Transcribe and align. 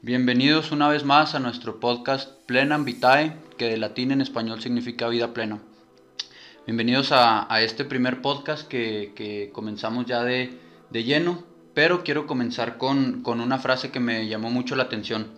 Bienvenidos 0.00 0.70
una 0.70 0.88
vez 0.88 1.04
más 1.04 1.34
a 1.34 1.40
nuestro 1.40 1.80
podcast 1.80 2.30
Plenam 2.46 2.84
Vitae, 2.84 3.34
que 3.56 3.64
de 3.64 3.78
latín 3.78 4.12
en 4.12 4.20
español 4.20 4.62
significa 4.62 5.08
vida 5.08 5.34
plena. 5.34 5.60
Bienvenidos 6.66 7.08
a, 7.10 7.48
este 7.62 7.84
primer 7.84 8.22
podcast 8.22 8.68
que, 8.68 9.50
comenzamos 9.52 10.06
ya 10.06 10.22
de, 10.22 10.56
lleno, 10.92 11.42
pero 11.74 12.04
quiero 12.04 12.28
comenzar 12.28 12.78
con, 12.78 13.24
con 13.24 13.40
una 13.40 13.58
frase 13.58 13.90
que 13.90 13.98
me 13.98 14.28
llamó 14.28 14.50
mucho 14.50 14.76
la 14.76 14.84
atención. 14.84 15.32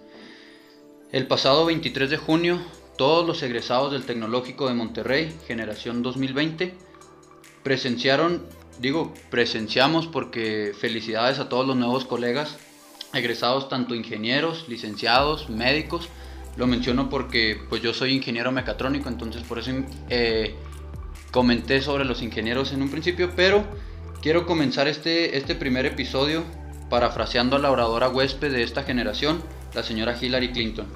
El 1.11 1.27
pasado 1.27 1.65
23 1.65 2.11
de 2.11 2.19
junio, 2.19 2.61
todos 2.99 3.27
los 3.27 3.43
egresados 3.43 3.93
del 3.93 4.05
Tecnológico 4.05 4.69
de 4.69 4.75
Monterrey, 4.75 5.35
generación 5.47 6.03
2020, 6.03 6.75
presenciaron, 7.63 8.45
digo, 8.79 9.15
presenciamos 9.31 10.07
porque 10.07 10.75
felicidades 10.79 11.39
a 11.39 11.49
todos 11.49 11.67
los 11.67 11.77
nuevos 11.77 12.05
colegas 12.05 12.59
egresados 13.13 13.69
tanto 13.69 13.95
ingenieros, 13.95 14.67
licenciados, 14.69 15.49
médicos. 15.49 16.09
Lo 16.57 16.67
menciono 16.67 17.09
porque 17.09 17.61
pues 17.69 17.83
yo 17.83 17.95
soy 17.95 18.13
ingeniero 18.13 18.53
mecatrónico, 18.53 19.09
entonces 19.09 19.43
por 19.43 19.59
eso 19.59 19.71
eh, 20.09 20.55
comenté 21.31 21.81
sobre 21.81 22.05
los 22.05 22.23
ingenieros 22.23 22.73
en 22.73 22.83
un 22.83 22.91
principio, 22.91 23.31
pero 23.35 23.65
quiero 24.21 24.47
comenzar 24.47 24.89
este, 24.89 25.37
este 25.37 25.55
primer 25.55 25.87
episodio 25.87 26.45
parafraseando 26.89 27.57
a 27.57 27.59
la 27.61 27.71
oradora 27.71 28.09
huésped 28.09 28.53
de 28.53 28.63
esta 28.63 28.83
generación, 28.83 29.43
la 29.75 29.83
señora 29.83 30.17
Hillary 30.21 30.51
Clinton. 30.51 30.87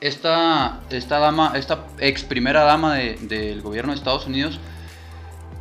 Esta, 0.00 0.80
esta, 0.88 1.18
dama, 1.18 1.52
esta 1.56 1.86
ex 1.98 2.24
primera 2.24 2.64
dama 2.64 2.94
del 2.96 3.60
gobierno 3.60 3.92
de 3.92 3.98
Estados 3.98 4.26
Unidos 4.26 4.58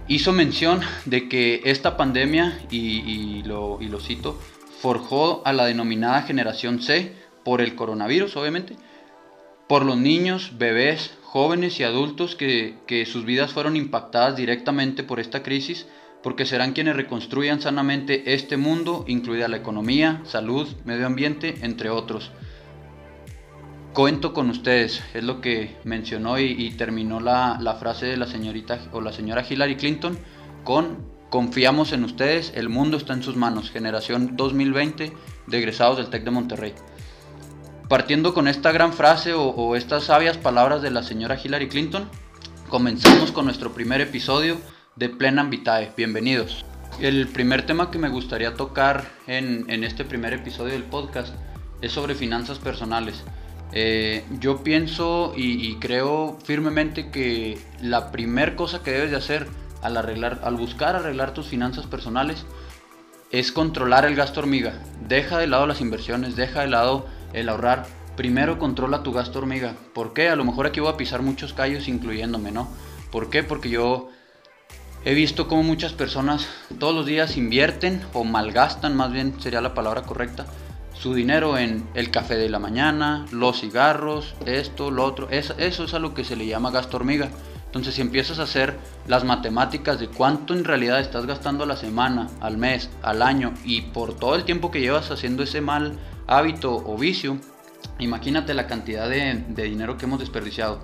hizo 0.07 0.31
mención 0.31 0.79
de 1.03 1.27
que 1.27 1.61
esta 1.65 1.97
pandemia, 1.97 2.57
y, 2.71 3.43
lo, 3.43 3.79
y 3.81 3.89
lo 3.89 3.99
cito, 3.99 4.39
forjó 4.81 5.41
a 5.45 5.51
la 5.51 5.65
denominada 5.65 6.21
generación 6.21 6.81
C 6.81 7.13
por 7.43 7.61
el 7.61 7.75
coronavirus, 7.75 8.37
obviamente, 8.37 8.75
por 9.67 9.85
los 9.85 9.97
niños, 9.97 10.53
bebés, 10.57 11.17
jóvenes 11.23 11.79
y 11.79 11.83
adultos 11.83 12.35
que, 12.35 13.05
sus 13.05 13.25
vidas 13.25 13.51
fueron 13.51 13.75
impactadas 13.75 14.35
directamente 14.35 15.03
por 15.03 15.19
esta 15.19 15.43
crisis, 15.43 15.85
porque 16.23 16.45
serán 16.45 16.73
quienes 16.73 16.95
reconstruyan 16.95 17.61
sanamente 17.61 18.33
este 18.33 18.57
mundo, 18.57 19.05
incluida 19.07 19.47
la 19.47 19.57
economía, 19.57 20.21
salud, 20.25 20.67
medio 20.85 21.05
ambiente, 21.05 21.55
entre 21.61 21.89
otros. 21.89 22.31
Cuento 23.93 24.33
con 24.33 24.49
ustedes, 24.49 25.03
es 25.13 25.23
lo 25.23 25.41
que 25.41 25.75
mencionó 25.83 26.39
y, 26.39 26.71
terminó 26.71 27.19
la, 27.19 27.57
la 27.59 27.75
frase 27.75 28.05
de 28.05 28.17
la 28.17 28.27
señorita 28.27 28.79
o 28.91 29.01
la 29.01 29.11
señora 29.11 29.45
Hillary 29.47 29.75
Clinton 29.75 30.17
con 30.63 31.08
Confiamos 31.29 31.91
en 31.91 32.03
ustedes, 32.03 32.53
el 32.55 32.69
mundo 32.69 32.97
está 32.97 33.13
en 33.13 33.21
sus 33.21 33.35
manos. 33.35 33.69
Generación 33.69 34.35
2020 34.35 35.13
de 35.45 35.57
egresados 35.57 35.97
del 35.97 36.09
TEC 36.09 36.23
de 36.23 36.31
Monterrey. 36.31 36.73
Partiendo 37.87 38.33
con 38.33 38.47
esta 38.47 38.71
gran 38.71 38.93
frase 38.93 39.33
o, 39.35 39.75
estas 39.75 40.05
sabias 40.05 40.37
palabras 40.37 40.81
de 40.81 40.89
la 40.89 41.03
señora 41.03 41.39
Hillary 41.41 41.69
Clinton, 41.69 42.09
comenzamos 42.67 43.31
con 43.31 43.45
nuestro 43.45 43.73
primer 43.73 44.01
episodio 44.01 44.57
de 44.95 45.09
Plena 45.09 45.43
Vitae. 45.43 45.91
Bienvenidos. 45.95 46.65
El 46.99 47.27
primer 47.27 47.63
tema 47.63 47.91
que 47.91 47.99
me 47.99 48.09
gustaría 48.09 48.55
tocar 48.55 49.05
en, 49.27 49.83
este 49.83 50.05
primer 50.05 50.33
episodio 50.33 50.73
del 50.73 50.83
podcast 50.83 51.35
es 51.81 51.91
sobre 51.91 52.15
finanzas 52.15 52.57
personales. 52.57 53.23
Eh, 53.71 54.25
yo 54.39 54.63
pienso 54.63 55.33
y 55.35 55.75
creo 55.75 56.39
firmemente 56.43 57.11
que 57.11 57.59
la 57.83 58.11
primera 58.11 58.55
cosa 58.55 58.81
que 58.81 58.89
debes 58.89 59.11
de 59.11 59.17
hacer 59.17 59.47
al, 59.81 59.97
arreglar, 59.97 60.39
al 60.43 60.55
buscar 60.55 60.95
arreglar 60.95 61.33
tus 61.33 61.47
finanzas 61.47 61.85
personales 61.85 62.45
es 63.31 63.51
controlar 63.51 64.05
el 64.05 64.15
gasto 64.15 64.39
hormiga. 64.39 64.73
Deja 65.07 65.37
de 65.37 65.47
lado 65.47 65.67
las 65.67 65.81
inversiones, 65.81 66.35
deja 66.35 66.61
de 66.61 66.67
lado 66.67 67.05
el 67.33 67.49
ahorrar. 67.49 67.85
Primero 68.15 68.57
controla 68.57 69.03
tu 69.03 69.13
gasto 69.13 69.39
hormiga. 69.39 69.75
¿Por 69.93 70.13
qué? 70.13 70.29
A 70.29 70.35
lo 70.35 70.43
mejor 70.43 70.65
aquí 70.65 70.79
voy 70.79 70.91
a 70.91 70.97
pisar 70.97 71.21
muchos 71.21 71.53
callos 71.53 71.87
incluyéndome, 71.87 72.51
¿no? 72.51 72.67
¿Por 73.11 73.29
qué? 73.29 73.43
Porque 73.43 73.69
yo 73.69 74.09
he 75.05 75.13
visto 75.13 75.47
cómo 75.47 75.63
muchas 75.63 75.93
personas 75.93 76.47
todos 76.79 76.93
los 76.93 77.05
días 77.05 77.37
invierten 77.37 78.01
o 78.13 78.23
malgastan, 78.23 78.95
más 78.97 79.11
bien 79.11 79.39
sería 79.39 79.61
la 79.61 79.73
palabra 79.73 80.01
correcta, 80.01 80.45
su 80.93 81.13
dinero 81.13 81.57
en 81.57 81.87
el 81.93 82.11
café 82.11 82.35
de 82.35 82.49
la 82.49 82.59
mañana, 82.59 83.25
los 83.31 83.61
cigarros, 83.61 84.35
esto, 84.45 84.91
lo 84.91 85.05
otro. 85.05 85.29
eso 85.29 85.53
es 85.57 85.93
a 85.93 85.99
lo 85.99 86.13
que 86.13 86.25
se 86.25 86.35
le 86.35 86.45
llama 86.45 86.71
gasto 86.71 86.97
hormiga. 86.97 87.29
Entonces 87.69 87.93
si 87.93 88.01
empiezas 88.01 88.39
a 88.39 88.43
hacer 88.43 88.79
las 89.07 89.23
matemáticas 89.23 89.99
de 89.99 90.07
cuánto 90.07 90.55
en 90.55 90.63
realidad 90.63 90.99
estás 90.99 91.27
gastando 91.27 91.65
a 91.65 91.67
la 91.67 91.77
semana, 91.77 92.27
al 92.41 92.57
mes, 92.57 92.89
al 93.03 93.21
año 93.21 93.53
y 93.63 93.81
por 93.81 94.17
todo 94.17 94.33
el 94.33 94.43
tiempo 94.43 94.71
que 94.71 94.81
llevas 94.81 95.11
haciendo 95.11 95.43
ese 95.43 95.61
mal 95.61 95.99
hábito 96.25 96.75
o 96.75 96.97
vicio, 96.97 97.37
imagínate 97.99 98.55
la 98.55 98.65
cantidad 98.65 99.07
de, 99.07 99.43
dinero 99.67 99.99
que 99.99 100.05
hemos 100.05 100.19
desperdiciado. 100.19 100.81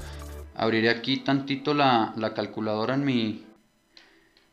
Abriré 0.55 0.91
aquí 0.91 1.17
tantito 1.17 1.73
la, 1.73 2.13
calculadora 2.35 2.93
en 2.93 3.03
mi, 3.03 3.43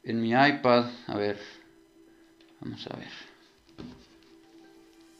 en 0.02 0.22
mi 0.22 0.30
iPad. 0.30 0.86
A 1.08 1.16
ver, 1.18 1.38
vamos 2.62 2.86
a 2.86 2.96
ver. 2.96 3.10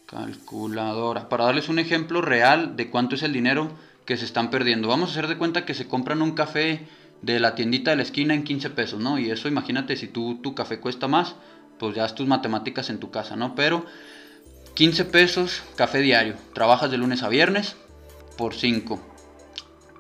Calculadora. 0.07 1.29
Para 1.29 1.45
darles 1.45 1.69
un 1.69 1.79
ejemplo 1.79 2.23
real 2.23 2.75
de 2.75 2.89
cuánto 2.89 3.17
es 3.17 3.23
el 3.23 3.35
dinero 3.35 3.71
que 4.07 4.17
se 4.17 4.25
están 4.25 4.51
perdiendo. 4.51 4.89
Vamos 4.89 5.11
a 5.11 5.13
hacer 5.13 5.29
de 5.29 5.37
cuenta 5.37 5.67
que 5.67 5.75
se 5.75 5.87
compran 5.87 6.23
un 6.23 6.33
café 6.33 6.89
de 7.23 7.41
la 7.41 7.55
tiendita 7.55 7.91
de 7.93 7.97
la 7.97 8.03
esquina 8.03 8.35
en 8.35 8.45
15 8.45 8.71
pesos, 8.71 9.01
¿no? 9.01 9.19
Y 9.19 9.31
eso 9.31 9.49
imagínate 9.49 9.97
si 9.97 10.09
tú, 10.09 10.41
tu 10.43 10.55
café 10.55 10.81
cuesta 10.81 11.09
más, 11.09 11.37
pues 11.79 11.95
ya 11.95 12.05
es 12.05 12.15
tus 12.15 12.27
matemáticas 12.27 12.91
en 12.91 12.99
tu 12.99 13.11
casa, 13.11 13.37
¿no? 13.37 13.55
Pero 13.55 13.87
15 14.75 15.05
pesos 15.07 15.63
café 15.77 16.01
diario, 16.01 16.35
trabajas 16.53 16.91
de 16.91 16.99
lunes 16.99 17.23
a 17.23 17.29
viernes 17.29 17.77
por 18.37 18.55
5. 18.55 19.01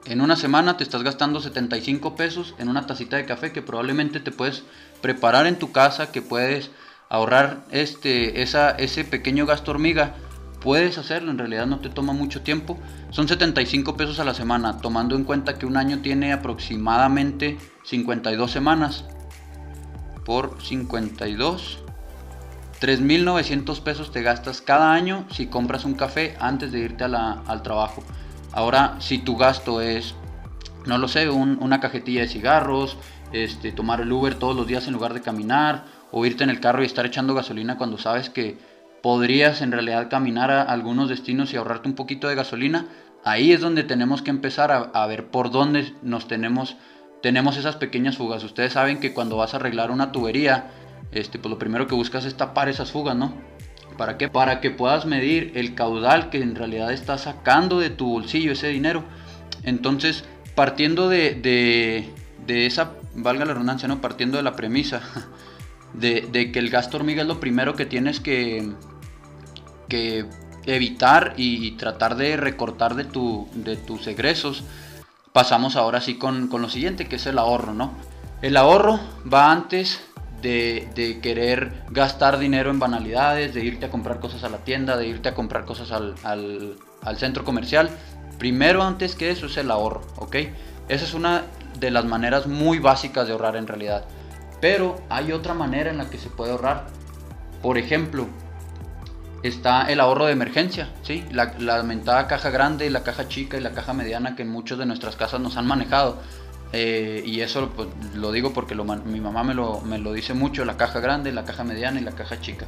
En 0.06 0.20
una 0.20 0.34
semana 0.34 0.76
te 0.76 0.82
estás 0.82 1.04
gastando 1.04 1.40
75 1.40 2.16
pesos 2.16 2.54
en 2.58 2.68
una 2.68 2.86
tacita 2.86 3.16
de 3.16 3.24
café 3.24 3.52
que 3.52 3.62
probablemente 3.62 4.18
te 4.18 4.32
puedes 4.32 4.64
preparar 5.00 5.46
en 5.46 5.58
tu 5.58 5.70
casa, 5.70 6.10
que 6.10 6.22
puedes 6.22 6.70
ahorrar 7.08 7.64
este, 7.70 8.42
esa, 8.42 8.70
ese 8.70 9.04
pequeño 9.04 9.46
gasto 9.46 9.70
hormiga 9.70 10.16
puedes 10.62 10.98
hacerlo, 10.98 11.30
en 11.30 11.38
realidad 11.38 11.66
no 11.66 11.80
te 11.80 11.88
toma 11.88 12.12
mucho 12.12 12.42
tiempo. 12.42 12.78
Son 13.10 13.28
75 13.28 13.96
pesos 13.96 14.20
a 14.20 14.24
la 14.24 14.34
semana, 14.34 14.78
tomando 14.78 15.16
en 15.16 15.24
cuenta 15.24 15.58
que 15.58 15.66
un 15.66 15.76
año 15.76 16.00
tiene 16.00 16.32
aproximadamente 16.32 17.58
52 17.84 18.50
semanas. 18.50 19.04
Por 20.24 20.62
52, 20.62 21.80
3.900 22.80 23.80
pesos 23.82 24.12
te 24.12 24.22
gastas 24.22 24.60
cada 24.60 24.92
año 24.92 25.26
si 25.30 25.46
compras 25.46 25.84
un 25.84 25.94
café 25.94 26.36
antes 26.40 26.72
de 26.72 26.80
irte 26.80 27.04
al 27.04 27.62
trabajo. 27.62 28.02
Ahora, 28.52 28.96
si 29.00 29.18
tu 29.18 29.36
gasto 29.36 29.80
es, 29.80 30.14
no 30.86 30.98
lo 30.98 31.08
sé, 31.08 31.28
una 31.28 31.80
cajetilla 31.80 32.22
de 32.22 32.28
cigarros, 32.28 32.98
este, 33.32 33.72
tomar 33.72 34.00
el 34.00 34.12
Uber 34.12 34.34
todos 34.36 34.54
los 34.54 34.66
días 34.66 34.86
en 34.86 34.92
lugar 34.92 35.14
de 35.14 35.22
caminar, 35.22 35.84
o 36.12 36.26
irte 36.26 36.44
en 36.44 36.50
el 36.50 36.60
carro 36.60 36.82
y 36.82 36.86
estar 36.86 37.06
echando 37.06 37.34
gasolina 37.34 37.78
cuando 37.78 37.98
sabes 37.98 38.28
que 38.28 38.58
podrías 39.02 39.60
en 39.60 39.72
realidad 39.72 40.08
caminar 40.08 40.50
a 40.50 40.62
algunos 40.62 41.08
destinos 41.08 41.52
y 41.52 41.56
ahorrarte 41.56 41.88
un 41.88 41.94
poquito 41.94 42.28
de 42.28 42.36
gasolina, 42.36 42.86
ahí 43.24 43.52
es 43.52 43.60
donde 43.60 43.82
tenemos 43.82 44.22
que 44.22 44.30
empezar 44.30 44.90
a, 44.92 45.06
ver 45.06 45.26
por 45.26 45.50
dónde 45.50 45.92
nos 46.02 46.28
tenemos, 46.28 46.76
tenemos 47.20 47.56
esas 47.56 47.76
pequeñas 47.76 48.16
fugas. 48.16 48.44
Ustedes 48.44 48.72
saben 48.72 49.00
que 49.00 49.12
cuando 49.12 49.36
vas 49.36 49.54
a 49.54 49.56
arreglar 49.56 49.90
una 49.90 50.12
tubería, 50.12 50.70
este, 51.10 51.38
pues 51.38 51.50
lo 51.50 51.58
primero 51.58 51.86
que 51.86 51.94
buscas 51.94 52.24
es 52.24 52.36
tapar 52.36 52.68
esas 52.68 52.92
fugas, 52.92 53.16
¿no? 53.16 53.34
¿Para 53.98 54.16
qué? 54.16 54.28
Para 54.28 54.60
que 54.60 54.70
puedas 54.70 55.04
medir 55.04 55.52
el 55.56 55.74
caudal 55.74 56.30
que 56.30 56.40
en 56.40 56.54
realidad 56.54 56.92
estás 56.92 57.22
sacando 57.22 57.78
de 57.78 57.90
tu 57.90 58.08
bolsillo 58.08 58.52
ese 58.52 58.68
dinero. 58.68 59.04
Entonces, 59.64 60.24
partiendo 60.54 61.08
de, 61.08 61.34
de, 62.46 62.66
esa, 62.66 62.92
valga 63.14 63.44
la 63.44 63.52
redundancia, 63.52 63.88
¿no? 63.88 64.00
Partiendo 64.00 64.38
de 64.38 64.42
la 64.44 64.56
premisa 64.56 65.02
de, 65.92 66.26
de, 66.32 66.52
que 66.52 66.60
el 66.60 66.70
gasto 66.70 66.96
hormiga 66.96 67.22
es 67.22 67.28
lo 67.28 67.40
primero 67.40 67.74
que 67.74 67.84
tienes 67.84 68.18
que, 68.18 68.72
que 69.92 70.24
evitar 70.64 71.34
y 71.36 71.72
tratar 71.72 72.16
de 72.16 72.38
recortar 72.38 72.94
de, 72.94 73.04
tu, 73.04 73.46
de 73.52 73.76
tus 73.76 74.06
egresos, 74.06 74.64
pasamos 75.34 75.76
ahora 75.76 76.00
sí 76.00 76.16
con, 76.16 76.48
lo 76.50 76.70
siguiente, 76.70 77.08
que 77.08 77.16
es 77.16 77.26
el 77.26 77.38
ahorro, 77.38 77.74
¿no? 77.74 77.92
El 78.40 78.56
ahorro 78.56 78.98
va 79.30 79.52
antes 79.52 80.00
de, 80.40 81.20
querer 81.22 81.84
gastar 81.90 82.38
dinero 82.38 82.70
en 82.70 82.78
banalidades, 82.78 83.52
de 83.52 83.62
irte 83.66 83.84
a 83.84 83.90
comprar 83.90 84.18
cosas 84.18 84.44
a 84.44 84.48
la 84.48 84.64
tienda, 84.64 84.96
de 84.96 85.08
irte 85.08 85.28
a 85.28 85.34
comprar 85.34 85.66
cosas 85.66 85.92
al, 85.92 86.14
al 86.24 87.18
centro 87.18 87.44
comercial. 87.44 87.90
Primero, 88.38 88.82
antes 88.82 89.14
que 89.14 89.30
eso, 89.30 89.44
es 89.44 89.58
el 89.58 89.70
ahorro, 89.70 90.00
¿ok? 90.16 90.36
Esa 90.88 91.04
es 91.04 91.12
una 91.12 91.42
de 91.78 91.90
las 91.90 92.06
maneras 92.06 92.46
muy 92.46 92.78
básicas 92.78 93.26
de 93.26 93.32
ahorrar 93.32 93.56
en 93.56 93.66
realidad. 93.66 94.06
Pero 94.62 94.96
hay 95.10 95.32
otra 95.32 95.52
manera 95.52 95.90
en 95.90 95.98
la 95.98 96.08
que 96.08 96.16
se 96.16 96.30
puede 96.30 96.52
ahorrar. 96.52 96.86
Por 97.60 97.76
ejemplo, 97.76 98.26
está 99.42 99.90
el 99.90 100.00
ahorro 100.00 100.26
de 100.26 100.32
emergencia, 100.32 100.90
¿sí? 101.02 101.24
La, 101.30 101.54
lamentada 101.58 102.26
caja 102.26 102.50
grande, 102.50 102.88
la 102.90 103.02
caja 103.02 103.28
chica 103.28 103.56
y 103.56 103.60
la 103.60 103.72
caja 103.72 103.92
mediana 103.92 104.36
que 104.36 104.44
muchas 104.44 104.78
de 104.78 104.86
nuestras 104.86 105.16
casas 105.16 105.40
nos 105.40 105.56
han 105.56 105.66
manejado. 105.66 106.18
Eh, 106.72 107.22
y 107.26 107.40
eso 107.40 107.70
pues, 107.70 107.88
lo 108.14 108.32
digo 108.32 108.52
porque 108.54 108.74
mi 108.74 109.20
mamá 109.20 109.44
me 109.44 109.54
lo, 109.54 109.80
me 109.82 109.98
lo 109.98 110.12
dice 110.12 110.32
mucho, 110.32 110.64
la 110.64 110.76
caja 110.76 111.00
grande, 111.00 111.32
la 111.32 111.44
caja 111.44 111.64
mediana 111.64 112.00
y 112.00 112.04
la 112.04 112.12
caja 112.12 112.40
chica. 112.40 112.66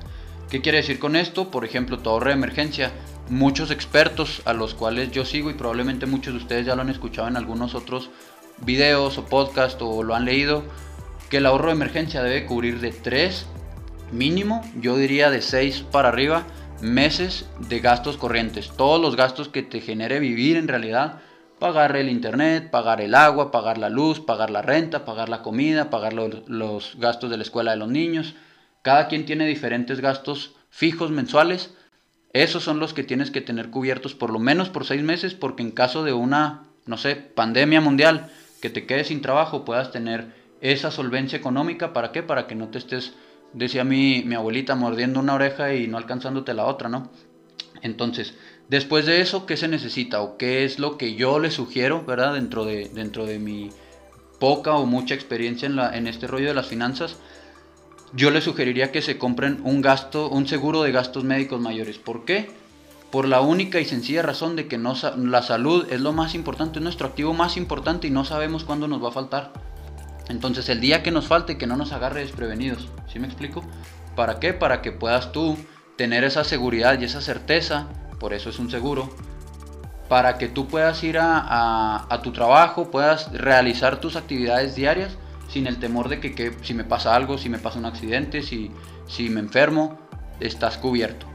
¿Qué 0.51 0.61
quiere 0.61 0.79
decir 0.79 0.99
con 0.99 1.17
esto? 1.17 1.51
Por 1.51 1.65
ejemplo, 1.65 1.99
tu 1.99 2.11
ahorro 2.11 2.29
de 2.29 2.35
emergencia 2.35 2.93
muchos 3.29 3.71
expertos 3.71 4.43
a 4.45 4.53
los 4.53 4.75
cuales 4.75 5.11
yo 5.11 5.25
sigo 5.25 5.51
y 5.51 5.55
probablemente 5.55 6.07
muchos 6.07 6.35
de 6.35 6.41
ustedes 6.41 6.67
ya 6.67 6.75
lo 6.75 6.83
han 6.83 6.91
escuchado 6.91 7.29
en 7.29 7.37
algunos 7.37 7.75
otros 7.75 8.11
videos 8.59 9.19
o 9.19 9.25
podcast 9.25 9.81
o 9.83 10.03
lo 10.03 10.15
han 10.15 10.25
leído, 10.25 10.63
que 11.31 11.39
el 11.39 11.47
ahorro 11.47 11.69
de 11.69 11.73
emergencia 11.73 12.23
debe 12.23 12.47
cubrir 12.47 12.81
de 12.81 12.93
3 12.93 13.47
mínimo, 14.13 14.63
yo 14.81 14.97
diría 14.97 15.31
de 15.31 15.43
6 15.43 15.87
para 15.91 16.09
arriba 16.09 16.45
meses 16.81 17.47
de 17.69 17.81
gastos 17.81 18.17
corrientes. 18.17 18.71
Todos 18.77 19.01
los 19.01 19.17
gastos 19.17 19.49
que 19.49 19.63
te 19.63 19.81
genere 19.81 20.21
vivir 20.21 20.57
en 20.57 20.69
realidad. 20.69 21.21
Pagar 21.59 21.97
el 21.97 22.09
internet, 22.09 22.71
pagar 22.71 23.01
el 23.01 23.15
agua, 23.15 23.51
pagar 23.51 23.79
la 23.79 23.89
luz, 23.89 24.21
pagar 24.21 24.51
la 24.51 24.61
renta, 24.61 25.05
pagar 25.05 25.29
la 25.29 25.43
comida, 25.43 25.89
pagar 25.89 26.13
los, 26.13 26.97
gastos 26.99 27.31
de 27.31 27.37
la 27.37 27.43
escuela 27.43 27.71
de 27.71 27.79
los 27.79 27.89
niños. 27.89 28.35
Cada 28.83 29.09
quien 29.09 29.25
tiene 29.25 29.47
diferentes 29.47 30.01
gastos 30.01 30.55
fijos 30.71 31.11
mensuales. 31.11 31.75
Esos 32.33 32.65
son 32.65 32.81
los 32.81 32.93
que 32.93 33.05
tienes 33.05 33.31
que 33.31 33.41
tener 33.41 33.71
cubiertos 33.71 34.15
por 34.15 34.31
lo 34.31 34.41
menos 34.41 34.69
por 34.69 34.85
seis 34.85 35.03
meses 35.03 35.35
porque 35.35 35.63
en 35.63 35.71
caso 35.71 36.03
de 36.03 36.13
una, 36.13 36.65
no 36.85 36.99
sé, 36.99 37.15
pandemia 37.15 37.81
mundial, 37.81 38.31
que 38.61 38.71
te 38.71 38.85
quedes 38.85 39.09
sin 39.09 39.23
trabajo, 39.23 39.65
puedas 39.65 39.93
tener 39.93 40.27
esa 40.61 40.91
solvencia 40.91 41.39
económica. 41.39 41.93
¿Para 41.93 42.11
qué? 42.11 42.23
Para 42.23 42.47
que 42.47 42.57
no 42.57 42.69
te 42.69 42.79
estés 42.79 43.15
decía 43.55 43.85
mi, 43.85 44.23
mi 44.25 44.35
abuelita, 44.35 44.75
mordiendo 44.75 45.21
una 45.21 45.35
oreja 45.35 45.73
y 45.75 45.87
no 45.87 45.97
alcanzándote 45.97 46.53
la 46.53 46.67
otra, 46.67 46.89
¿no? 46.89 47.11
Entonces, 47.83 48.35
después 48.69 49.07
de 49.07 49.21
eso, 49.21 49.47
¿qué 49.47 49.57
se 49.57 49.69
necesita? 49.69 50.21
¿O 50.21 50.37
qué 50.37 50.65
es 50.65 50.79
lo 50.79 50.99
que 50.99 51.15
yo 51.15 51.39
le 51.39 51.51
sugiero, 51.51 52.05
¿verdad? 52.05 52.35
Dentro 52.35 52.65
de, 52.65 52.89
dentro 52.89 53.27
de 53.27 53.39
mi 53.39 53.71
poca 54.39 54.75
o 54.75 54.87
mucha 54.87 55.15
experiencia 55.15 55.67
en, 55.67 55.77
la, 55.77 55.97
en 55.97 56.07
este 56.07 56.27
rollo 56.27 56.49
de 56.49 56.55
las 56.55 56.67
finanzas, 56.67 57.17
yo 58.13 58.31
le 58.31 58.41
sugeriría 58.41 58.93
que 58.93 59.03
se 59.03 59.19
compren 59.19 59.61
un 59.65 59.81
gasto, 59.81 60.29
un 60.29 60.47
seguro 60.47 60.83
de 60.83 60.93
gastos 60.93 61.25
médicos 61.25 61.61
mayores. 61.61 61.99
¿Por 61.99 62.25
qué? 62.25 62.51
Por 63.11 63.29
la 63.29 63.41
única 63.41 63.81
y 63.81 63.85
sencilla 63.85 64.23
razón 64.23 64.57
de 64.57 64.67
que 64.67 64.79
no, 64.79 64.95
la 65.17 65.43
salud 65.43 65.87
es 65.91 66.01
lo 66.01 66.13
más 66.13 66.35
importante, 66.35 66.79
es 66.79 66.83
nuestro 66.83 67.09
activo 67.09 67.33
más 67.33 67.57
importante 67.57 68.07
y 68.07 68.11
no 68.11 68.25
sabemos 68.25 68.65
cuándo 68.65 68.89
nos 68.89 69.03
va 69.03 69.09
a 69.09 69.13
faltar. 69.13 69.53
Entonces 70.29 70.69
el 70.69 70.81
día 70.81 71.03
que 71.03 71.11
nos 71.11 71.27
falte, 71.27 71.59
que 71.59 71.67
no 71.67 71.77
nos 71.77 71.93
agarre 71.93 72.21
desprevenidos. 72.21 72.89
¿Sí 73.13 73.19
me 73.19 73.27
explico? 73.27 73.63
¿Para 74.17 74.41
qué? 74.41 74.53
Para 74.53 74.81
que 74.81 74.93
puedas 74.93 75.33
tú 75.33 75.57
tener 75.97 76.25
esa 76.25 76.45
seguridad 76.45 76.99
y 76.99 77.05
esa 77.05 77.21
certeza, 77.21 77.89
por 78.19 78.33
eso 78.33 78.51
es 78.51 78.59
un 78.59 78.71
seguro, 78.71 79.11
para 80.09 80.39
que 80.39 80.49
tú 80.49 80.67
puedas 80.67 81.03
ir 81.05 81.19
a, 81.21 82.21
tu 82.23 82.33
trabajo, 82.33 82.91
puedas 82.91 83.33
realizar 83.33 84.01
tus 84.01 84.17
actividades 84.17 84.75
diarias 84.75 85.17
sin 85.49 85.67
el 85.67 85.79
temor 85.79 86.09
de 86.09 86.21
que, 86.21 86.35
que, 86.35 86.57
si 86.63 86.75
me 86.75 86.85
pasa 86.85 87.15
algo, 87.15 87.39
si 87.39 87.49
me 87.49 87.59
pasa 87.59 87.79
un 87.79 87.87
accidente, 87.87 88.43
si, 88.43 88.71
si 89.07 89.29
me 89.29 89.41
enfermo, 89.41 89.99
estás 90.41 90.79
cubierto. 90.79 91.27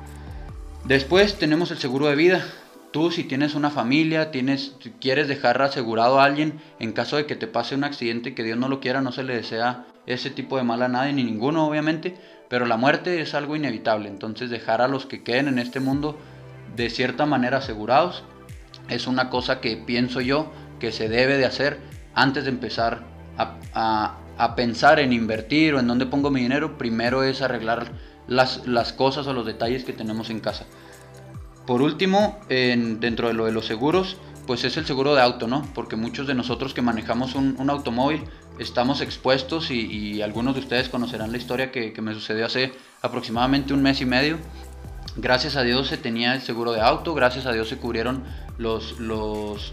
Después 0.85 1.37
tenemos 1.37 1.71
el 1.71 1.77
seguro 1.77 2.07
de 2.07 2.15
vida, 2.15 2.45
Tú 2.91 3.11
si 3.11 3.23
tienes 3.23 3.53
una 3.53 3.69
familia, 3.69 4.31
tienes, 4.31 4.75
quieres 4.99 5.27
dejar 5.27 5.61
asegurado 5.61 6.19
a 6.19 6.23
alguien 6.23 6.59
en 6.79 6.91
caso 6.91 7.17
de 7.17 7.27
que 7.27 7.35
te 7.35 7.45
pase 7.45 7.75
un 7.75 7.83
accidente, 7.83 8.33
que 8.33 8.43
Dios 8.43 8.57
no 8.57 8.67
lo 8.67 8.79
quiera, 8.79 9.01
no 9.01 9.11
se 9.11 9.23
le 9.23 9.35
desea 9.35 9.85
ese 10.07 10.31
tipo 10.31 10.57
de 10.57 10.63
mal 10.63 10.81
a 10.81 10.87
nadie, 10.87 11.13
ni 11.13 11.23
ninguno 11.23 11.67
obviamente, 11.67 12.15
pero 12.49 12.65
la 12.65 12.77
muerte 12.77 13.21
es 13.21 13.35
algo 13.35 13.55
inevitable, 13.55 14.09
entonces 14.09 14.49
dejar 14.49 14.81
a 14.81 14.87
los 14.87 15.05
que 15.05 15.23
queden 15.23 15.47
en 15.47 15.59
este 15.59 15.79
mundo 15.79 16.17
de 16.75 16.89
cierta 16.89 17.27
manera 17.27 17.57
asegurados 17.57 18.23
es 18.89 19.05
una 19.05 19.29
cosa 19.29 19.61
que 19.61 19.77
pienso 19.77 20.21
yo 20.21 20.51
que 20.79 20.91
se 20.91 21.09
debe 21.09 21.37
de 21.37 21.45
hacer 21.45 21.79
antes 22.15 22.45
de 22.45 22.49
empezar 22.49 23.03
a, 23.37 24.17
a, 24.37 24.55
pensar 24.55 24.99
en 24.99 25.13
invertir 25.13 25.75
o 25.75 25.79
en 25.79 25.87
dónde 25.87 26.05
pongo 26.05 26.31
mi 26.31 26.41
dinero, 26.41 26.77
primero 26.77 27.23
es 27.23 27.41
arreglar 27.41 27.91
las, 28.27 28.65
las 28.67 28.93
cosas 28.93 29.27
o 29.27 29.33
los 29.33 29.45
detalles 29.45 29.83
que 29.83 29.93
tenemos 29.93 30.29
en 30.29 30.39
casa. 30.39 30.65
Por 31.69 31.83
último, 31.83 32.39
dentro 32.49 33.27
de 33.27 33.35
lo 33.35 33.45
de 33.45 33.51
los 33.51 33.67
seguros, 33.67 34.17
pues 34.47 34.63
es 34.63 34.75
el 34.77 34.87
seguro 34.87 35.13
de 35.13 35.21
auto, 35.21 35.45
¿no? 35.45 35.61
Porque 35.75 35.95
muchos 35.95 36.25
de 36.25 36.33
nosotros 36.33 36.73
que 36.73 36.81
manejamos 36.81 37.35
un, 37.35 37.69
automóvil 37.69 38.23
estamos 38.57 39.01
expuestos 39.01 39.69
y, 39.69 40.19
algunos 40.23 40.55
de 40.55 40.61
ustedes 40.61 40.89
conocerán 40.89 41.31
la 41.31 41.37
historia 41.37 41.71
que, 41.71 41.93
me 42.01 42.15
sucedió 42.15 42.47
hace 42.47 42.73
aproximadamente 43.03 43.75
un 43.75 43.83
mes 43.83 44.01
y 44.01 44.07
medio. 44.07 44.39
Gracias 45.15 45.57
a 45.57 45.61
Dios 45.61 45.89
se 45.89 45.97
tenía 45.97 46.33
el 46.33 46.41
seguro 46.41 46.71
de 46.71 46.81
auto, 46.81 47.13
gracias 47.13 47.45
a 47.45 47.51
Dios 47.51 47.69
se 47.69 47.77
cubrieron 47.77 48.23
los, 48.57 48.95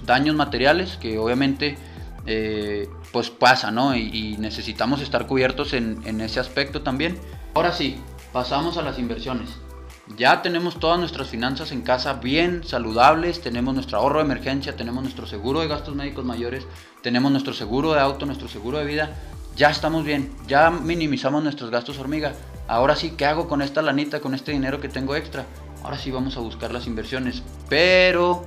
daños 0.04 0.36
materiales 0.36 0.98
que 0.98 1.16
obviamente 1.16 1.78
eh, 2.26 2.90
pues 3.10 3.30
pasa, 3.30 3.70
¿no? 3.70 3.96
Y, 3.96 4.36
necesitamos 4.38 5.00
estar 5.00 5.26
cubiertos 5.26 5.72
en 5.72 6.20
ese 6.20 6.40
aspecto 6.40 6.82
también. 6.82 7.18
Ahora 7.54 7.72
sí, 7.72 7.96
pasamos 8.34 8.76
a 8.76 8.82
las 8.82 8.98
inversiones. 8.98 9.65
Ya 10.14 10.40
tenemos 10.40 10.78
todas 10.78 11.00
nuestras 11.00 11.28
finanzas 11.28 11.72
en 11.72 11.82
casa 11.82 12.14
bien 12.14 12.62
saludables, 12.62 13.40
tenemos 13.40 13.74
nuestro 13.74 13.98
ahorro 13.98 14.20
de 14.20 14.24
emergencia, 14.24 14.76
tenemos 14.76 15.02
nuestro 15.02 15.26
seguro 15.26 15.60
de 15.60 15.66
gastos 15.66 15.96
médicos 15.96 16.24
mayores, 16.24 16.64
tenemos 17.02 17.32
nuestro 17.32 17.52
seguro 17.52 17.92
de 17.92 18.00
auto, 18.00 18.24
nuestro 18.24 18.46
seguro 18.46 18.78
de 18.78 18.84
vida. 18.84 19.16
Ya 19.56 19.68
estamos 19.68 20.04
bien, 20.04 20.30
ya 20.46 20.70
minimizamos 20.70 21.42
nuestros 21.42 21.70
gastos 21.70 21.98
hormiga. 21.98 22.34
Ahora 22.68 22.94
sí, 22.94 23.14
¿qué 23.16 23.26
hago 23.26 23.48
con 23.48 23.62
esta 23.62 23.82
lanita, 23.82 24.20
con 24.20 24.34
este 24.34 24.52
dinero 24.52 24.80
que 24.80 24.88
tengo 24.88 25.16
extra? 25.16 25.44
Ahora 25.82 25.98
sí 25.98 26.12
vamos 26.12 26.36
a 26.36 26.40
buscar 26.40 26.72
las 26.72 26.86
inversiones. 26.86 27.42
Pero, 27.68 28.44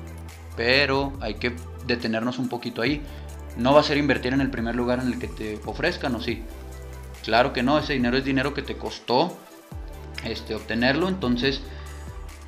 pero 0.56 1.11
hay 1.19 1.33
que 1.35 1.56
detenernos 1.85 2.39
un 2.39 2.47
poquito 2.47 2.81
ahí. 2.81 3.01
No 3.57 3.73
va 3.73 3.81
a 3.81 3.83
ser 3.83 3.97
invertir 3.97 4.33
en 4.33 4.41
el 4.41 4.50
primer 4.50 4.75
lugar 4.75 5.00
en 5.00 5.07
el 5.07 5.19
que 5.19 5.27
te 5.27 5.59
ofrezcan, 5.65 6.15
¿o 6.15 6.21
sí? 6.21 6.41
Claro 7.23 7.51
que 7.51 7.63
no, 7.63 7.79
ese 7.79 7.94
dinero 7.94 8.15
es 8.15 8.23
dinero 8.23 8.53
que 8.53 8.61
te 8.61 8.77
costó 8.77 9.35
este, 10.24 10.56
obtenerlo. 10.56 11.07
Entonces, 11.07 11.62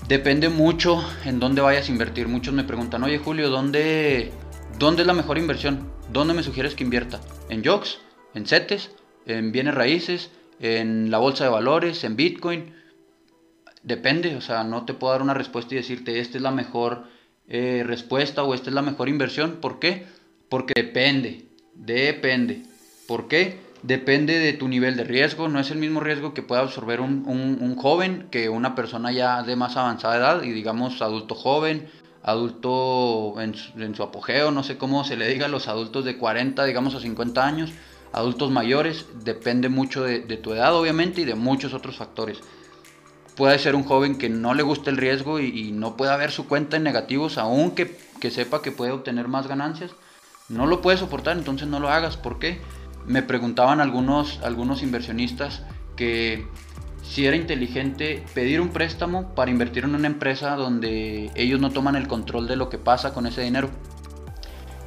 depende 0.07 0.49
mucho 0.49 1.03
en 1.25 1.39
dónde 1.39 1.61
vayas 1.61 1.87
a 1.89 1.91
invertir. 1.91 2.27
Muchos 2.27 2.53
me 2.53 2.63
preguntan, 2.63 3.03
oye 3.03 3.17
Julio, 3.17 3.49
¿dónde, 3.49 4.31
dónde 4.79 5.03
es 5.03 5.07
la 5.07 5.13
mejor 5.13 5.37
inversión? 5.37 5.91
¿Dónde 6.11 6.33
me 6.33 6.43
sugieres 6.43 6.75
que 6.75 6.83
invierta? 6.83 7.21
¿En 7.49 7.63
JOX? 7.63 7.99
¿En 8.33 8.45
CETES? 8.45 8.91
¿En 9.25 9.51
bienes 9.51 9.75
raíces? 9.75 10.31
¿En 10.59 11.11
la 11.11 11.19
bolsa 11.19 11.45
de 11.45 11.49
valores? 11.49 12.03
¿En 12.03 12.15
Bitcoin? 12.15 12.73
Depende, 13.83 14.35
o 14.35 14.41
sea, 14.41 14.63
no 14.63 14.85
te 14.85 14.93
puedo 14.93 15.13
dar 15.13 15.21
una 15.21 15.33
respuesta 15.33 15.73
y 15.73 15.77
decirte, 15.77 16.19
esta 16.19 16.37
es 16.37 16.43
la 16.43 16.51
mejor 16.51 17.05
eh, 17.47 17.83
respuesta 17.85 18.43
o 18.43 18.53
esta 18.53 18.69
es 18.69 18.75
la 18.75 18.81
mejor 18.81 19.09
inversión. 19.09 19.57
¿Por 19.59 19.79
qué? 19.79 20.05
Porque 20.49 20.73
depende, 20.75 21.45
depende. 21.73 22.63
¿Por 23.07 23.27
qué? 23.27 23.57
Depende 23.83 24.39
de 24.39 24.53
tu 24.53 24.67
nivel 24.67 24.95
de 24.95 25.03
riesgo. 25.03 25.47
No 25.47 25.59
es 25.59 25.71
el 25.71 25.77
mismo 25.77 25.99
riesgo 25.99 26.33
que 26.33 26.43
pueda 26.43 26.61
absorber 26.61 27.01
un, 27.01 27.75
joven 27.75 28.27
que 28.31 28.49
una 28.49 28.75
persona 28.75 29.11
ya 29.11 29.43
de 29.43 29.55
más 29.55 29.77
avanzada 29.77 30.17
edad 30.17 30.43
y 30.43 30.51
digamos 30.51 31.01
adulto 31.01 31.35
joven, 31.35 31.89
adulto 32.23 33.35
en 33.39 33.55
su, 33.95 34.03
apogeo, 34.03 34.51
no 34.51 34.63
sé 34.63 34.77
cómo 34.77 35.03
se 35.03 35.17
le 35.17 35.27
diga 35.27 35.47
los 35.47 35.67
adultos 35.67 36.05
de 36.05 36.17
40, 36.17 36.63
digamos 36.65 36.93
a 36.95 36.99
50 36.99 37.45
años, 37.45 37.71
adultos 38.13 38.51
mayores, 38.51 39.05
depende 39.23 39.69
mucho 39.69 40.03
de, 40.03 40.19
tu 40.37 40.53
edad 40.53 40.75
obviamente 40.75 41.21
y 41.21 41.25
de 41.25 41.35
muchos 41.35 41.73
otros 41.73 41.97
factores. 41.97 42.39
Puede 43.35 43.57
ser 43.57 43.75
un 43.75 43.83
joven 43.83 44.17
que 44.17 44.29
no 44.29 44.53
le 44.53 44.61
guste 44.61 44.89
el 44.89 44.97
riesgo 44.97 45.39
y, 45.39 45.71
no 45.71 45.95
pueda 45.97 46.17
ver 46.17 46.31
su 46.31 46.47
cuenta 46.47 46.77
en 46.77 46.83
negativos, 46.83 47.37
aunque 47.37 47.97
que 48.19 48.29
sepa 48.29 48.61
que 48.61 48.71
puede 48.71 48.91
obtener 48.91 49.27
más 49.27 49.47
ganancias. 49.47 49.91
No 50.49 50.67
lo 50.67 50.81
puede 50.81 50.97
soportar, 50.97 51.37
entonces 51.37 51.67
no 51.69 51.79
lo 51.79 51.89
hagas. 51.89 52.17
¿Por 52.17 52.37
qué? 52.37 52.59
Me 53.05 53.23
preguntaban 53.23 53.81
algunos, 53.81 54.39
algunos 54.43 54.83
inversionistas 54.83 55.63
que 55.95 56.47
si 57.03 57.25
era 57.25 57.35
inteligente 57.35 58.23
pedir 58.33 58.61
un 58.61 58.69
préstamo 58.69 59.33
para 59.35 59.51
invertir 59.51 59.83
en 59.83 59.95
una 59.95 60.07
empresa 60.07 60.55
donde 60.55 61.31
ellos 61.35 61.59
no 61.59 61.71
toman 61.71 61.95
el 61.95 62.07
control 62.07 62.47
de 62.47 62.55
lo 62.55 62.69
que 62.69 62.77
pasa 62.77 63.13
con 63.13 63.27
ese 63.27 63.41
dinero. 63.41 63.69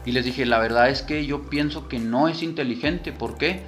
Y 0.06 0.12
les 0.12 0.24
dije, 0.24 0.46
la 0.46 0.58
verdad 0.58 0.90
es 0.90 1.02
que 1.02 1.26
yo 1.26 1.42
pienso 1.48 1.88
que 1.88 1.98
no 1.98 2.28
es 2.28 2.42
inteligente. 2.42 3.12
¿Por 3.12 3.36
qué? 3.36 3.62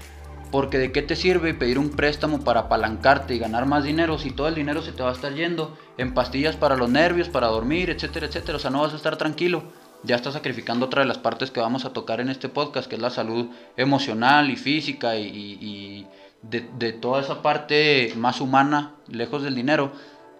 Porque 0.50 0.78
de 0.78 0.92
qué 0.92 1.02
te 1.02 1.16
sirve 1.16 1.54
pedir 1.54 1.78
un 1.78 1.90
préstamo 1.90 2.40
para 2.40 2.60
apalancarte 2.60 3.34
y 3.34 3.38
ganar 3.38 3.66
más 3.66 3.84
dinero 3.84 4.18
si 4.18 4.30
todo 4.30 4.48
el 4.48 4.54
dinero 4.54 4.82
se 4.82 4.92
te 4.92 5.02
va 5.02 5.10
a 5.10 5.14
estar 5.14 5.34
yendo 5.34 5.76
en 5.98 6.14
pastillas 6.14 6.56
para 6.56 6.76
los 6.76 6.90
nervios, 6.90 7.28
para 7.28 7.48
dormir, 7.48 7.90
etcétera, 7.90 8.26
etcétera. 8.26 8.56
O 8.56 8.60
sea, 8.60 8.70
no 8.70 8.82
vas 8.82 8.92
a 8.92 8.96
estar 8.96 9.16
tranquilo 9.16 9.64
ya 10.06 10.16
está 10.16 10.30
sacrificando 10.30 10.86
otra 10.86 11.02
de 11.02 11.08
las 11.08 11.18
partes 11.18 11.50
que 11.50 11.60
vamos 11.60 11.84
a 11.84 11.92
tocar 11.92 12.20
en 12.20 12.28
este 12.28 12.48
podcast, 12.48 12.88
que 12.88 12.94
es 12.94 13.02
la 13.02 13.10
salud 13.10 13.48
emocional 13.76 14.50
y 14.50 14.56
física 14.56 15.16
y, 15.16 16.06
de, 16.42 16.92
toda 16.92 17.20
esa 17.20 17.42
parte 17.42 18.12
más 18.16 18.40
humana, 18.40 18.94
lejos 19.08 19.42
del 19.42 19.56
dinero, 19.56 19.92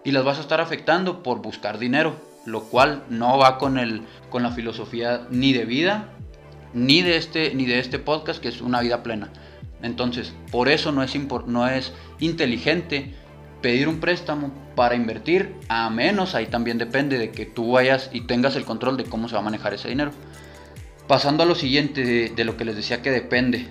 y 0.05 0.11
las 0.11 0.23
vas 0.23 0.37
a 0.37 0.41
estar 0.41 0.61
afectando 0.61 1.21
por 1.21 1.41
buscar 1.41 1.79
dinero, 1.79 2.15
lo 2.45 2.63
cual 2.63 3.03
no 3.09 3.37
va 3.37 3.57
con, 3.57 3.77
el, 3.77 4.03
con 4.29 4.41
la 4.41 4.51
filosofía 4.51 5.27
ni 5.29 5.51
de 5.51 5.65
vida, 5.65 6.13
ni 6.73 7.01
de, 7.01 7.17
este, 7.17 7.53
ni 7.53 7.65
de 7.65 7.79
este 7.79 7.99
podcast, 7.99 8.41
que 8.41 8.47
es 8.47 8.61
una 8.61 8.79
vida 8.79 9.03
plena. 9.03 9.29
Entonces, 9.81 10.33
por 10.49 10.69
eso 10.69 10.93
no 10.93 11.03
es, 11.03 11.13
no 11.45 11.67
es 11.67 11.93
inteligente 12.19 13.13
pedir 13.67 13.89
un 13.89 13.99
préstamo 13.99 14.53
para 14.77 14.95
invertir, 14.95 15.53
a 15.67 15.89
menos 15.89 16.35
ahí 16.35 16.45
también 16.45 16.77
depende 16.77 17.17
de 17.17 17.31
que 17.31 17.45
tú 17.45 17.73
vayas 17.73 18.09
y 18.13 18.21
tengas 18.21 18.55
el 18.55 18.63
control 18.63 18.95
de 18.95 19.03
cómo 19.03 19.27
se 19.27 19.33
va 19.33 19.41
a 19.41 19.43
manejar 19.43 19.73
ese 19.73 19.89
dinero. 19.89 20.11
Pasando 21.05 21.43
a 21.43 21.45
lo 21.45 21.53
siguiente 21.53 22.31
de, 22.33 22.45
lo 22.45 22.55
que 22.55 22.63
les 22.63 22.77
decía 22.77 23.01
que 23.01 23.11
depende. 23.11 23.67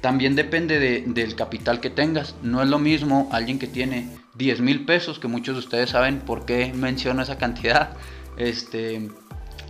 también 0.00 0.36
depende 0.36 1.04
del 1.06 1.34
capital 1.34 1.80
que 1.80 1.90
tengas. 1.90 2.34
No 2.40 2.62
es 2.62 2.68
lo 2.70 2.78
mismo 2.78 3.28
alguien 3.30 3.58
que 3.58 3.66
tiene 3.66 4.08
10 4.36 4.60
mil 4.62 4.86
pesos, 4.86 5.18
que 5.18 5.28
muchos 5.28 5.54
de 5.56 5.58
ustedes 5.58 5.90
saben 5.90 6.20
por 6.20 6.46
qué 6.46 6.72
menciono 6.74 7.20
esa 7.20 7.36
cantidad. 7.36 7.90
Este, 8.38 9.10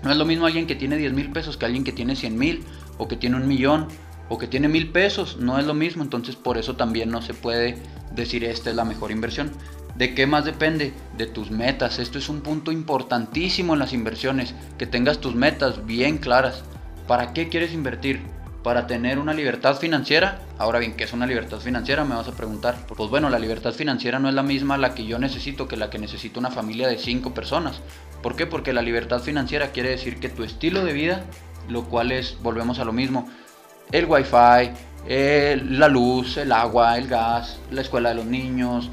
no 0.05 0.13
es 0.13 0.17
lo 0.17 0.27
mismo 0.27 0.47
alguien 0.47 0.69
que 0.69 0.77
tiene 0.77 0.97
10 0.97 1.13
mil 1.13 1.33
pesos 1.33 1.57
que 1.57 1.67
alguien 1.67 1.83
que 1.83 1.91
tiene 1.91 2.15
100 2.15 2.39
mil 2.39 2.63
o 2.99 3.09
que 3.09 3.17
tiene 3.17 3.35
un 3.35 3.49
millón 3.49 3.89
o 4.29 4.39
que 4.39 4.47
tiene 4.47 4.69
mil 4.69 4.91
pesos. 4.91 5.37
No 5.39 5.59
es 5.59 5.67
lo 5.67 5.75
mismo, 5.75 6.03
entonces 6.03 6.37
por 6.37 6.59
eso 6.59 6.77
también 6.77 7.11
no 7.11 7.23
se 7.23 7.35
puede 7.35 7.79
decir 8.15 8.45
esta 8.45 8.71
es 8.71 8.77
la 8.77 8.85
mejor 8.85 9.11
inversión. 9.11 9.53
¿De 9.97 10.15
qué 10.15 10.27
más 10.27 10.45
depende? 10.45 10.93
De 11.17 11.27
tus 11.27 11.51
metas. 11.51 11.99
Esto 11.99 12.19
es 12.19 12.29
un 12.29 12.43
punto 12.43 12.71
importantísimo 12.71 13.73
en 13.73 13.79
las 13.79 13.93
inversiones, 13.95 14.55
que 14.77 14.87
tengas 14.87 15.19
tus 15.19 15.35
metas 15.35 15.87
bien 15.87 16.19
claras. 16.19 16.65
¿Para 17.07 17.33
qué 17.33 17.49
quieres 17.49 17.73
invertir? 17.73 18.21
¿Para 18.63 18.87
tener 18.87 19.19
una 19.19 19.33
libertad 19.33 19.79
financiera? 19.79 20.43
Ahora 20.59 20.81
bien, 20.81 20.97
¿qué 20.97 21.05
es 21.05 21.13
una 21.13 21.27
libertad 21.27 21.61
financiera? 21.61 22.05
Me 22.05 22.17
vas 22.17 22.29
a 22.29 22.37
preguntar. 22.37 22.77
Pues 22.95 23.09
bueno, 23.09 23.31
la 23.31 23.39
libertad 23.39 23.73
financiera 23.73 24.19
no 24.19 24.29
es 24.29 24.35
la 24.35 24.43
misma 24.43 24.77
la 24.77 24.95
que 24.95 25.07
yo 25.07 25.19
necesito 25.19 25.69
que 25.69 25.77
la 25.77 25.89
que 25.89 25.99
necesita 25.99 26.41
una 26.41 26.51
familia 26.51 26.89
de 26.89 26.99
cinco 26.99 27.33
personas. 27.33 27.81
¿Por 28.23 28.37
qué? 28.37 28.45
Porque 28.45 28.73
la 28.73 28.83
libertad 28.83 29.23
financiera 29.23 29.71
quiere 29.71 29.91
decir 29.91 30.19
que 30.19 30.29
tu 30.29 30.43
estilo 30.43 30.85
de 30.85 30.93
vida, 30.93 31.25
lo 31.69 31.85
cual 31.85 32.13
es, 32.13 32.37
volvemos 32.43 32.81
a 32.81 32.85
lo 32.85 32.93
mismo, 32.93 33.31
el 33.93 34.07
wifi, 34.07 34.73
la 35.09 35.89
luz, 35.89 36.37
el 36.37 36.53
agua, 36.53 36.99
el 36.99 37.09
gas, 37.09 37.61
la 37.71 37.83
escuela 37.83 38.11
de 38.11 38.17
los 38.17 38.27
niños, 38.27 38.91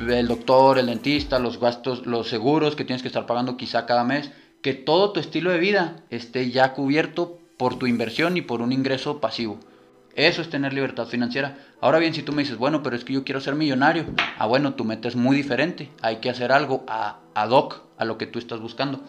el 0.00 0.28
doctor, 0.28 0.78
el 0.78 0.86
dentista, 0.86 1.38
los 1.38 1.58
gastos, 1.60 2.06
los 2.06 2.28
seguros 2.28 2.76
que 2.76 2.84
tienes 2.84 3.02
que 3.02 3.08
estar 3.08 3.26
pagando 3.26 3.56
quizá 3.56 3.86
cada 3.86 4.04
mes, 4.04 4.30
que 4.62 4.74
todo 4.74 5.12
tu 5.12 5.20
estilo 5.20 5.50
de 5.50 5.58
vida 5.58 6.02
esté 6.10 6.50
ya 6.50 6.72
cubierto 6.72 7.38
por 7.56 7.78
tu 7.78 7.86
inversión 7.86 8.36
y 8.36 8.42
por 8.42 8.60
un 8.60 8.72
ingreso 8.72 9.20
pasivo. 9.20 9.58
Eso 10.14 10.40
es 10.40 10.48
tener 10.48 10.72
libertad 10.72 11.06
financiera. 11.06 11.58
Ahora 11.80 11.98
bien, 11.98 12.14
si 12.14 12.22
tú 12.22 12.32
me 12.32 12.42
dices, 12.42 12.56
bueno, 12.56 12.82
pero 12.82 12.96
es 12.96 13.04
que 13.04 13.12
yo 13.12 13.22
quiero 13.22 13.40
ser 13.40 13.54
millonario. 13.54 14.06
Ah, 14.38 14.46
bueno, 14.46 14.74
tu 14.74 14.84
meta 14.84 15.08
es 15.08 15.16
muy 15.16 15.36
diferente. 15.36 15.90
Hay 16.00 16.16
que 16.16 16.30
hacer 16.30 16.52
algo 16.52 16.84
a, 16.88 17.18
ad 17.34 17.50
hoc 17.50 17.82
a 17.98 18.06
lo 18.06 18.16
que 18.16 18.26
tú 18.26 18.38
estás 18.38 18.60
buscando. 18.60 19.02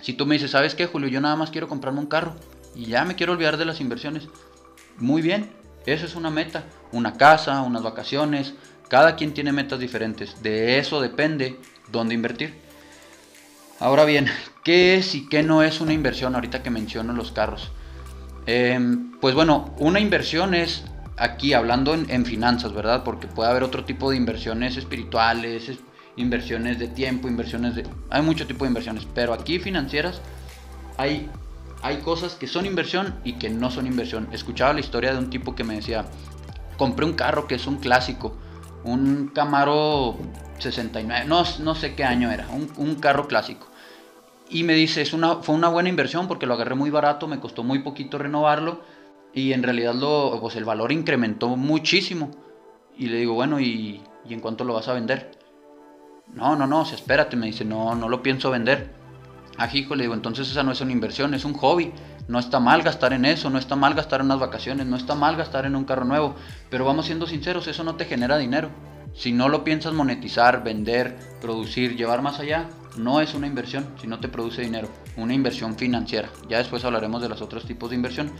Si 0.00 0.14
tú 0.14 0.24
me 0.24 0.34
dices, 0.34 0.50
¿sabes 0.50 0.74
qué, 0.74 0.86
Julio? 0.86 1.08
Yo 1.08 1.20
nada 1.20 1.36
más 1.36 1.50
quiero 1.50 1.68
comprarme 1.68 2.00
un 2.00 2.06
carro 2.06 2.34
y 2.74 2.86
ya 2.86 3.04
me 3.04 3.14
quiero 3.14 3.32
olvidar 3.32 3.56
de 3.56 3.64
las 3.64 3.80
inversiones. 3.80 4.28
Muy 4.98 5.22
bien, 5.22 5.50
eso 5.86 6.06
es 6.06 6.14
una 6.14 6.30
meta. 6.30 6.64
Una 6.92 7.14
casa, 7.14 7.62
unas 7.62 7.82
vacaciones, 7.82 8.54
cada 8.88 9.16
quien 9.16 9.32
tiene 9.32 9.52
metas 9.52 9.80
diferentes. 9.80 10.42
De 10.42 10.78
eso 10.78 11.00
depende 11.00 11.58
dónde 11.90 12.14
invertir. 12.14 12.54
Ahora 13.80 14.04
bien, 14.04 14.26
¿qué 14.62 14.94
es 14.96 15.14
y 15.14 15.28
qué 15.28 15.42
no 15.42 15.62
es 15.62 15.80
una 15.80 15.92
inversión 15.92 16.34
ahorita 16.34 16.62
que 16.62 16.70
menciono 16.70 17.12
los 17.12 17.32
carros? 17.32 17.72
Em, 18.46 19.12
pues 19.20 19.34
bueno, 19.34 19.74
una 19.78 20.00
inversión 20.00 20.54
es 20.54 20.84
aquí 21.16 21.52
hablando 21.52 21.94
en, 21.94 22.26
finanzas, 22.26 22.72
¿verdad? 22.72 23.02
Porque 23.04 23.26
puede 23.26 23.50
haber 23.50 23.62
otro 23.62 23.84
tipo 23.84 24.10
de 24.10 24.16
inversiones 24.16 24.76
espirituales, 24.76 25.70
inversiones 26.16 26.78
de 26.78 26.88
tiempo, 26.88 27.28
inversiones 27.28 27.74
de... 27.74 27.86
Hay 28.10 28.22
mucho 28.22 28.46
tipo 28.46 28.64
de 28.64 28.68
inversiones, 28.68 29.06
pero 29.14 29.32
aquí 29.32 29.58
financieras 29.58 30.20
hay, 30.96 31.28
hay 31.82 31.98
cosas 31.98 32.34
que 32.34 32.46
son 32.46 32.66
inversión 32.66 33.14
y 33.24 33.34
que 33.34 33.50
no 33.50 33.70
son 33.70 33.86
inversión. 33.86 34.28
Escuchaba 34.32 34.72
la 34.72 34.80
historia 34.80 35.12
de 35.12 35.18
un 35.18 35.30
tipo 35.30 35.54
que 35.54 35.64
me 35.64 35.74
decía, 35.74 36.06
compré 36.78 37.04
un 37.04 37.12
carro 37.12 37.46
que 37.46 37.56
es 37.56 37.66
un 37.66 37.76
clásico 37.76 38.36
un 38.84 39.30
Camaro 39.34 40.16
69, 40.58 41.26
no, 41.26 41.44
no 41.60 41.74
sé 41.74 41.94
qué 41.94 42.04
año 42.04 42.30
era, 42.30 42.48
un, 42.48 42.94
carro 42.96 43.26
clásico. 43.26 43.66
Y 44.50 44.64
me 44.64 44.74
dice, 44.74 45.02
es 45.02 45.12
una, 45.12 45.36
fue 45.36 45.54
una 45.54 45.68
buena 45.68 45.88
inversión 45.88 46.28
porque 46.28 46.46
lo 46.46 46.54
agarré 46.54 46.74
muy 46.74 46.90
barato, 46.90 47.26
me 47.26 47.40
costó 47.40 47.62
muy 47.62 47.80
poquito 47.80 48.18
renovarlo 48.18 48.82
y 49.32 49.52
en 49.52 49.62
realidad 49.62 49.94
lo, 49.94 50.38
pues 50.40 50.56
el 50.56 50.64
valor 50.64 50.92
incrementó 50.92 51.56
muchísimo. 51.56 52.30
Y 52.96 53.06
le 53.06 53.18
digo, 53.18 53.34
bueno, 53.34 53.58
¿y, 53.58 54.02
¿y 54.28 54.34
en 54.34 54.40
cuánto 54.40 54.64
lo 54.64 54.74
vas 54.74 54.88
a 54.88 54.92
vender? 54.92 55.30
No, 56.34 56.54
no, 56.54 56.66
no, 56.66 56.82
espérate, 56.82 57.36
me 57.36 57.46
dice, 57.46 57.64
no, 57.64 57.94
no 57.94 58.08
lo 58.08 58.22
pienso 58.22 58.50
vender. 58.50 58.90
Ah, 59.58 59.68
hijo, 59.72 59.94
le 59.94 60.04
digo, 60.04 60.14
entonces 60.14 60.50
esa 60.50 60.62
no 60.62 60.72
es 60.72 60.80
una 60.80 60.92
inversión, 60.92 61.34
es 61.34 61.44
un 61.44 61.54
hobby. 61.54 61.92
No 62.28 62.38
está 62.38 62.60
mal 62.60 62.82
gastar 62.82 63.12
en 63.12 63.24
eso, 63.24 63.50
no 63.50 63.58
está 63.58 63.76
mal 63.76 63.94
gastar 63.94 64.20
en 64.20 64.26
unas 64.26 64.40
vacaciones, 64.40 64.86
no 64.86 64.96
está 64.96 65.14
mal 65.14 65.36
gastar 65.36 65.66
en 65.66 65.76
un 65.76 65.84
carro 65.84 66.04
nuevo. 66.04 66.34
Pero 66.70 66.84
vamos 66.84 67.06
siendo 67.06 67.26
sinceros, 67.26 67.66
eso 67.66 67.84
no 67.84 67.96
te 67.96 68.04
genera 68.04 68.38
dinero. 68.38 68.70
Si 69.14 69.32
no 69.32 69.48
lo 69.48 69.62
piensas 69.64 69.92
monetizar, 69.92 70.64
vender, 70.64 71.18
producir, 71.40 71.96
llevar 71.96 72.22
más 72.22 72.40
allá, 72.40 72.68
no 72.96 73.20
es 73.20 73.34
una 73.34 73.46
inversión 73.46 73.86
si 74.00 74.06
no 74.06 74.20
te 74.20 74.28
produce 74.28 74.62
dinero. 74.62 74.88
Una 75.16 75.34
inversión 75.34 75.76
financiera. 75.76 76.30
Ya 76.48 76.58
después 76.58 76.84
hablaremos 76.84 77.20
de 77.20 77.28
los 77.28 77.42
otros 77.42 77.66
tipos 77.66 77.90
de 77.90 77.96
inversión. 77.96 78.32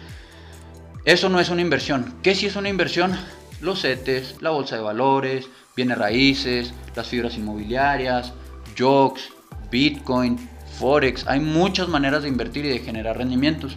Eso 1.04 1.28
no 1.28 1.40
es 1.40 1.50
una 1.50 1.60
inversión. 1.60 2.14
¿Qué 2.22 2.34
si 2.34 2.46
es 2.46 2.56
una 2.56 2.68
inversión? 2.68 3.12
Los 3.60 3.82
CETES, 3.82 4.40
la 4.40 4.50
bolsa 4.50 4.76
de 4.76 4.82
valores, 4.82 5.48
bienes 5.76 5.98
raíces, 5.98 6.72
las 6.96 7.08
fibras 7.08 7.36
inmobiliarias, 7.36 8.32
jokes, 8.78 9.22
Bitcoin, 9.70 10.38
Forex, 10.78 11.26
hay 11.26 11.40
muchas 11.40 11.88
maneras 11.88 12.22
de 12.22 12.28
invertir 12.28 12.64
y 12.64 12.68
de 12.68 12.78
generar 12.78 13.18
rendimientos. 13.18 13.76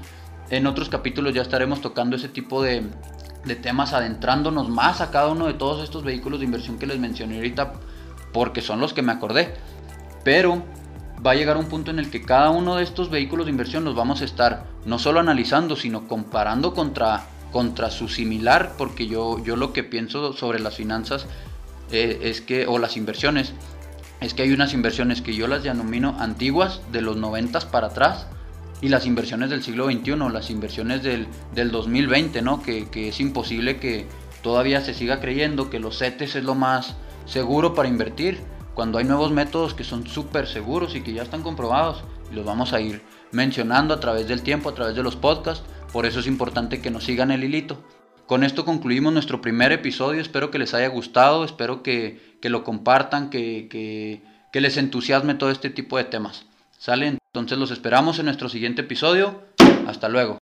En 0.49 0.67
otros 0.67 0.89
capítulos 0.89 1.33
ya 1.33 1.41
estaremos 1.41 1.81
tocando 1.81 2.15
ese 2.15 2.29
tipo 2.29 2.61
de, 2.61 2.83
temas, 3.61 3.93
adentrándonos 3.93 4.69
más 4.69 5.01
a 5.01 5.11
cada 5.11 5.29
uno 5.29 5.47
de 5.47 5.53
todos 5.53 5.83
estos 5.83 6.03
vehículos 6.03 6.39
de 6.39 6.45
inversión 6.45 6.77
que 6.77 6.87
les 6.87 6.99
mencioné 6.99 7.37
ahorita, 7.37 7.73
porque 8.31 8.61
son 8.61 8.79
los 8.79 8.93
que 8.93 9.01
me 9.01 9.11
acordé. 9.11 9.55
Pero 10.23 10.63
va 11.25 11.31
a 11.31 11.35
llegar 11.35 11.57
un 11.57 11.65
punto 11.65 11.91
en 11.91 11.99
el 11.99 12.09
que 12.09 12.21
cada 12.21 12.49
uno 12.49 12.75
de 12.75 12.83
estos 12.83 13.09
vehículos 13.09 13.45
de 13.45 13.51
inversión 13.51 13.83
los 13.83 13.95
vamos 13.95 14.21
a 14.21 14.25
estar 14.25 14.65
no 14.85 14.99
solo 14.99 15.19
analizando, 15.19 15.75
sino 15.75 16.07
comparando 16.07 16.73
contra, 16.73 17.27
contra 17.51 17.89
su 17.89 18.07
similar, 18.07 18.73
porque 18.77 19.07
yo, 19.07 19.43
yo 19.43 19.55
lo 19.55 19.73
que 19.73 19.83
pienso 19.83 20.33
sobre 20.33 20.59
las 20.59 20.75
finanzas 20.75 21.27
eh, 21.91 22.19
es 22.23 22.41
que, 22.41 22.67
o 22.67 22.79
las 22.79 22.97
inversiones, 22.97 23.53
es 24.21 24.33
que 24.33 24.43
hay 24.43 24.51
unas 24.51 24.73
inversiones 24.73 25.21
que 25.21 25.35
yo 25.35 25.47
las 25.47 25.63
denomino 25.63 26.15
antiguas, 26.19 26.81
de 26.91 27.01
los 27.01 27.17
90 27.17 27.71
para 27.71 27.87
atrás, 27.87 28.27
y 28.81 28.89
las 28.89 29.05
inversiones 29.05 29.49
del 29.49 29.63
siglo 29.63 29.85
XXI, 29.85 30.15
las 30.31 30.49
inversiones 30.49 31.01
del, 31.03 31.27
2020, 31.71 32.41
¿no? 32.41 32.61
Que, 32.61 32.87
es 32.93 33.19
imposible 33.19 33.77
que 33.79 34.07
todavía 34.41 34.81
se 34.81 34.93
siga 34.93 35.19
creyendo 35.19 35.69
que 35.69 35.79
los 35.79 35.97
CETES 35.97 36.37
es 36.37 36.43
lo 36.43 36.55
más 36.55 36.95
seguro 37.25 37.73
para 37.73 37.89
invertir, 37.89 38.41
cuando 38.73 38.97
hay 38.97 39.05
nuevos 39.05 39.31
métodos 39.31 39.73
que 39.73 39.83
son 39.83 40.05
súper 40.05 40.47
seguros 40.47 40.95
y 40.95 41.01
que 41.01 41.13
ya 41.13 41.23
están 41.23 41.41
comprobados, 41.41 42.03
y 42.31 42.35
los 42.35 42.45
vamos 42.45 42.73
a 42.73 42.81
ir 42.81 43.01
mencionando 43.31 43.93
a 43.93 43.99
través 43.99 44.27
del 44.27 44.41
tiempo, 44.41 44.69
a 44.69 44.75
través 44.75 44.95
de 44.95 45.03
los 45.03 45.15
podcasts, 45.15 45.63
por 45.91 46.05
eso 46.05 46.19
es 46.19 46.27
importante 46.27 46.81
que 46.81 46.91
nos 46.91 47.05
sigan 47.05 47.31
el 47.31 47.43
hilito. 47.43 47.81
Con 48.27 48.43
esto 48.43 48.65
concluimos 48.65 49.13
nuestro 49.13 49.41
primer 49.41 49.71
episodio, 49.71 50.19
espero 50.19 50.49
que 50.49 50.57
les 50.57 50.73
haya 50.73 50.87
gustado, 50.87 51.45
espero 51.45 51.83
que, 51.83 52.19
lo 52.41 52.63
compartan, 52.63 53.29
que, 53.29 53.67
que 54.51 54.61
les 54.61 54.77
entusiasme 54.77 55.35
todo 55.35 55.51
este 55.51 55.69
tipo 55.69 55.97
de 55.97 56.05
temas. 56.05 56.45
¿Sale? 56.77 57.17
Entonces 57.33 57.57
los 57.57 57.71
esperamos 57.71 58.19
en 58.19 58.25
nuestro 58.25 58.49
siguiente 58.49 58.81
episodio. 58.81 59.43
Hasta 59.87 60.09
luego. 60.09 60.33